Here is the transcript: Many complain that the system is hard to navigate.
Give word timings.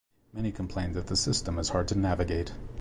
Many 0.33 0.51
complain 0.51 0.93
that 0.93 1.05
the 1.05 1.15
system 1.15 1.59
is 1.59 1.69
hard 1.69 1.87
to 1.89 1.95
navigate. 1.95 2.53